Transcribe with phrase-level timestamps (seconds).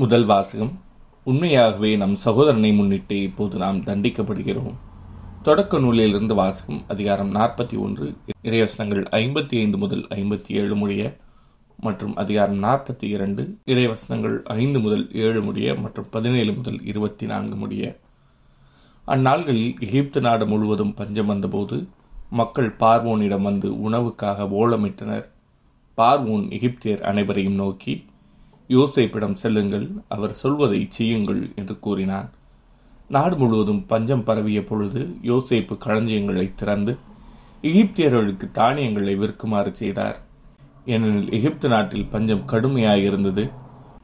[0.00, 0.70] முதல் வாசகம்.
[1.24, 4.74] உண்மையாகவே நம் சகோதரனை முன்னிட்டு இப்போது நாம் தண்டிக்கப்படுகிறோம்.
[5.42, 8.06] தொடக்க நூலிலிருந்து வாசகம் அதிகாரம் நாற்பத்தி ஒன்று
[8.42, 11.16] இறைவசனங்கள் ஐம்பத்தி ஐந்து முதல் ஐம்பத்தி ஏழு முடிய
[11.76, 17.98] மற்றும் அதிகாரம் நாற்பத்தி இரண்டு இறைவசனங்கள் ஐந்து முதல் ஏழு முடிய மற்றும் பதினேழு முதல் இருபத்தி நான்கு முடிய.
[19.06, 21.88] அந்நாள்களில் எகிப்து நாடு முழுவதும் பஞ்சம் வந்தபோது
[22.30, 25.26] மக்கள் பார்வோனிடம் வந்து உணவுக்காக ஓலமிட்டனர்.
[25.96, 28.08] பார்வோன் எகிப்தியர் அனைவரையும் நோக்கி
[28.74, 32.28] யோசேப்பிடம் செல்லுங்கள் அவர் சொல்வதை செய்யுங்கள் என்று கூறினான்.
[33.08, 36.92] நாடு முழுவதும் பஞ்சம் பரவிய பொழுது யோசேப்பு களஞ்சியங்களை திறந்து
[37.62, 40.18] எகிப்தியர்களுக்கு தானியங்களை விற்குமாறு செய்தார்.
[40.84, 43.50] ஏனெனில் எகிப்து நாட்டில் பஞ்சம் கடுமையாயிருந்தது.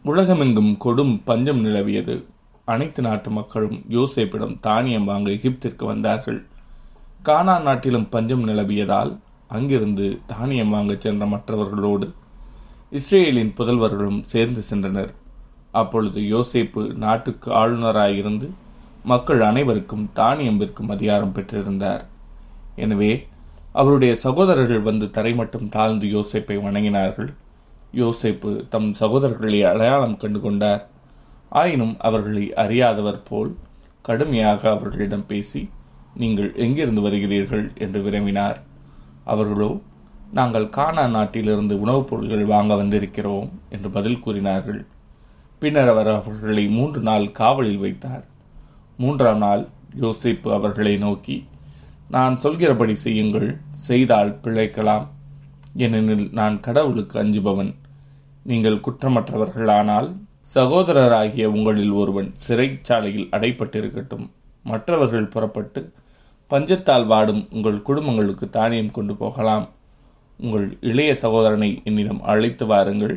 [0.04, 2.16] உலகமெங்கும் கொடும் பஞ்சம் நிலவியது.
[2.64, 6.46] அனைத்து நாட்டு மக்களும் யோசேப்பிடம் தானியம் வாங்க எகிப்திற்கு வந்தார்கள்.
[7.22, 9.12] கானா நாட்டிலும் பஞ்சம் நிலவியதால்
[9.48, 12.06] அங்கிருந்து தானியம் வாங்க சென்ற மற்றவர்களோடு
[12.96, 15.12] இஸ்ரேலின் புதல்வர்களும் சேர்ந்து சென்றனர்.
[15.80, 18.46] அப்பொழுது யோசேப்பு நாட்டுக்கு ஆளுநராயிருந்து
[19.10, 22.02] மக்கள் அனைவருக்கும் தானியம் விற்கும் அதிகாரம் பெற்றிருந்தார்.
[22.84, 23.10] எனவே
[23.80, 27.30] அவருடைய சகோதரர்கள் வந்து தரை மட்டும் தாழ்ந்து யோசேப்பை வணங்கினார்கள்.
[28.00, 30.82] யோசேப்பு தம் சகோதரர்களை அடையாளம் கண்டு கொண்டார்
[31.60, 33.52] ஆயினும் அவர்களை அறியாதவர் போல்
[34.04, 35.62] கடுமையாக அவர்களிடம் பேசி
[36.22, 37.66] நீங்கள் எங்கிருந்து வருகிறீர்கள்?
[37.84, 38.58] என்று விரும்பினார்
[39.32, 39.70] அவர்களோ
[40.32, 44.86] நாங்கள் கானா நாட்டிலிருந்து உணவுப் பொருட்கள் வாங்க வந்திருக்கிறோம் என்று பதில் கூறினார்கள்.
[45.58, 48.24] பின்னர் அவர் அவர்களை மூன்று நாள் காவலில் வைத்தார்.
[48.96, 49.68] மூன்றாம் நாள்
[50.00, 51.46] யோசிப்பு அவர்களை நோக்கி
[52.10, 55.06] நான் சொல்கிறபடி செய்யுங்கள் செய்தால் பிழைக்கலாம்.
[55.74, 57.74] ஏனெனில் நான் கடவுளுக்கு அஞ்சுபவன்.
[58.42, 60.16] நீங்கள் குற்றமற்றவர்களானால்
[60.54, 64.30] சகோதரராகிய உங்களில் ஒருவன் சிறைச்சாலையில் அடைப்பட்டிருக்கட்டும்.
[64.62, 65.92] மற்றவர்கள் புறப்பட்டு
[66.50, 69.68] பஞ்சத்தால் வாடும் உங்கள் குடும்பங்களுக்கு தானியம் கொண்டு போகலாம்.
[70.40, 73.16] உங்கள் இளைய சகோதரனை என்னிடம் அழைத்து வாருங்கள்.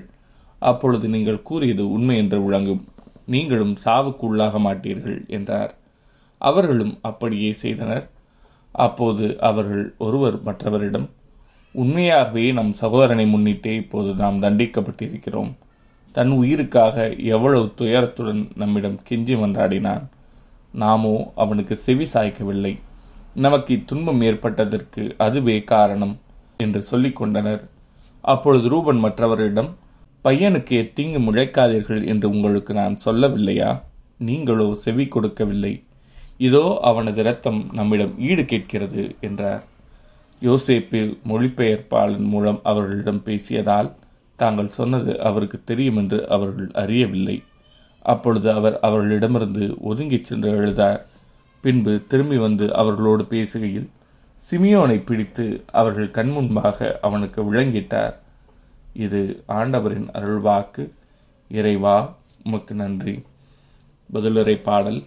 [0.62, 2.84] அப்பொழுது நீங்கள் கூறியது உண்மை என்று விளங்கும்.
[3.26, 5.72] நீங்களும் சாவுக்கு உள்ளாக மாட்டீர்கள் என்றார்.
[6.42, 8.06] அவர்களும் அப்படியே செய்தனர்.
[8.72, 11.08] அப்போது அவர்கள் ஒருவர் மற்றவரிடம்
[11.76, 15.52] உண்மையாகவே நம் சகோதரனை முன்னிட்டே இப்போது நாம் தண்டிக்கப்பட்டிருக்கிறோம்.
[16.12, 20.06] தன் உயிருக்காக எவ்வளவு துயரத்துடன் நம்மிடம் கெஞ்சி மன்றாடினான்.
[20.74, 22.74] நாமோ அவனுக்கு செவி சாய்க்கவில்லை.
[23.36, 26.16] நமக்கு இத்துன்பம் ஏற்பட்டதற்கு அதுவே காரணம்.
[26.60, 27.62] என்று சொல்லிக் கொண்டனர்.
[28.24, 29.70] அப்பொழுது ரூபன் மற்றவரிடம்
[30.26, 33.70] பையனுக்கு தீங்கு முழைக்காதீர்கள் என்று உங்களுக்கு நான் சொல்லவில்லையா?
[34.20, 35.72] நீங்களோ செவி கொடுக்கவில்லை.
[36.38, 39.64] இதோ அவனது இரத்தம் நம்மிடம் ஈடு கேட்கிறது என்றார்.
[40.42, 41.00] யோசேப்பு
[41.30, 43.90] மொழிபெயர்ப்பாளன் மூலம் அவர்களிடம் பேசியதால்
[44.40, 47.38] தாங்கள் சொன்னது அவருக்கு தெரியும் என்று அவர்கள் அறியவில்லை.
[48.06, 51.02] அப்பொழுது அவர் அவர்களிடமிருந்து ஒதுங்கிச் சென்று எழுதார்.
[51.64, 53.88] பின்பு திரும்பி வந்து அவர்களோடு பேசுகையில்
[54.40, 58.14] சிமியோனை பிடித்து அவர்கள் கண்முன்பாக அவனுக்கு விளங்கிட்டார்.
[58.94, 60.90] இது ஆண்டவரின் அருள்வாக்கு.
[61.50, 63.24] இறைவா உமக்கு நன்றி.
[64.14, 65.04] பதிலுரை பாடல்.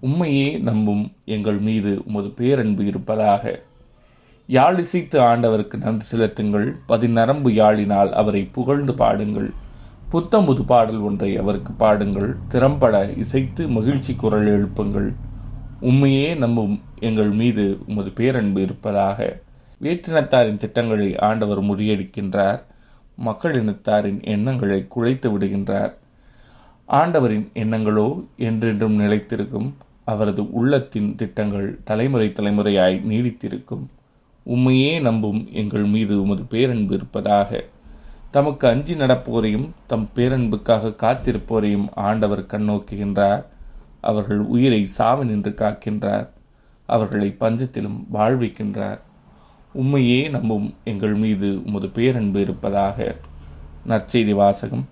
[0.00, 3.62] உண்மையே நம்பும் எங்கள் மீது உமது பேரன்பு இருப்பதாக.
[4.46, 6.76] யாழ் இசைத்து ஆண்டவருக்கு நன்றி செலுத்துங்கள்.
[6.88, 9.50] பதிநரம்பு யாழினால் அவரை புகழ்ந்து பாடுங்கள்.
[10.08, 12.36] புத்தமுது பாடல் ஒன்றை அவருக்கு பாடுங்கள்.
[12.48, 15.12] திறம்பட இசைத்து மகிழ்ச்சி குரல் எழுப்புங்கள்.
[15.82, 19.40] உண்மையே நம்பும் எங்கள் மீது உமது பேரன்பு இருப்பதாக.
[19.82, 22.60] வேற்றினத்தாரின் திட்டங்களை ஆண்டவர் முறியடிக்கின்றார்.
[23.24, 25.92] மக்களினத்தாரின் எண்ணங்களை குலைத்து விடுகின்றார்.
[26.88, 28.06] ஆண்டவரின் எண்ணங்களோ
[28.36, 29.68] என்றென்றும் நிலைத்திருக்கும்.
[30.04, 33.84] அவரது உள்ளத்தின் திட்டங்கள் தலைமுறை தலைமுறையாய் நீடித்திருக்கும்.
[34.42, 37.64] உண்மையே நம்பும் எங்கள் மீது உமது பேரன்பு இருப்பதாக.
[38.30, 43.42] தமக்கு அஞ்சி நடப்போரையும் தம் பேரன்புக்காக காத்திருப்போரையும் ஆண்டவர் கண்ணோக்குகின்றார்.
[44.02, 46.28] அவர்கள் உயிரை சாவு நின்று காக்கின்றார்.
[46.86, 48.98] அவர்களை பஞ்சத்திலும் வாழ்விக்கின்றார்.
[49.72, 53.16] உண்மையே நம்பும் எங்கள் மீது உமது பேரன்பு இருப்பதாக.
[53.88, 54.88] நற்செய்தி வாசகம்.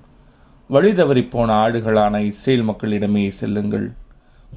[0.68, 3.92] வழி தவறிப் போன ஆடுகளான இஸ்ரேல் மக்களிடமே செல்லுங்கள்.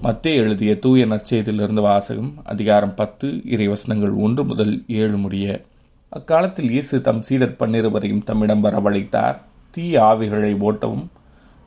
[0.03, 5.61] மத்தே எழுதிய தூய நற்செய்தியிலிருந்து வாசகம் அதிகாரம் பத்து இறைவசனங்கள் ஒன்று முதல் ஏழு முடிய.
[6.09, 9.37] அக்காலத்தில் இயேசு தம் சீடர் பன்னிருவரையும் தம்மிடம் வரவழைத்தார்.
[9.71, 11.05] தீய ஆவிகளை ஓட்டவும்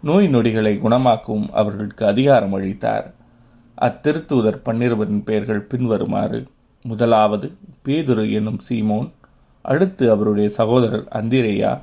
[0.03, 3.15] நோய் நொடிகளை குணமாக்கவும் அவர்களுக்கு அதிகாரம் அளித்தார்.
[3.79, 6.47] அத்திருத்தூதர் பன்னிருவரின் பெயர்கள் பின்வருமாறு.
[6.83, 9.09] முதலாவது பேதுரு என்னும் சீமோன்
[9.63, 11.81] அடுத்து அவருடைய சகோதரர் அந்திரேயா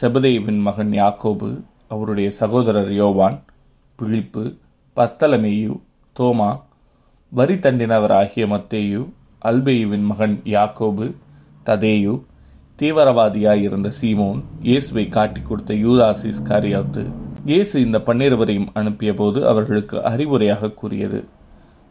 [0.00, 3.44] செபதேவின் மகன் யாக்கோபு அவருடைய சகோதரர் யோவான்
[3.98, 4.56] பிழிப்பு
[4.96, 5.80] பத்தலமேயு
[6.20, 6.58] தோமா
[7.32, 9.02] வரி தண்டினவராகிய மத்தேயு
[9.42, 11.14] அல்பேயுவின் மகன் யாக்கோபு
[11.64, 12.22] ததேயு
[12.82, 21.18] தீவிரவாதியாயிருந்த சீமோன் இயேசுவை காட்டிக் கொடுத்த யூதாசிஸ் காரியாத்து இயேசு இந்த பன்னிருவரையும் அனுப்பிய போது அவர்களுக்கு அறிவுரையாக கூறியது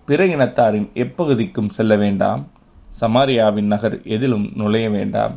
[0.08, 2.42] பிற இனத்தாரின் எப்பகுதிக்கும் செல்ல வேண்டாம்
[3.02, 5.36] சமாரியாவின் நகர் எதிலும் நுழைய வேண்டாம்.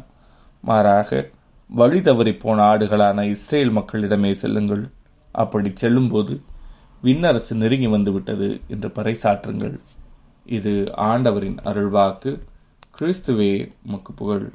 [0.61, 1.31] மாறாக
[1.71, 4.85] வழி தவறி போன ஆடுகளான இஸ்ரேல் மக்களிடமே செல்லுங்கள்.
[5.33, 6.35] அப்படி செல்லும்போது
[7.03, 9.77] விண்ணரசு நெருங்கி வந்துவிட்டது என்று பறைசாற்றுங்கள்.
[10.59, 10.75] இது
[11.11, 12.33] ஆண்டவரின் அருள்வாக்கு.
[12.99, 13.53] கிறிஸ்துவே
[13.87, 14.53] உமக்கு புகழ்.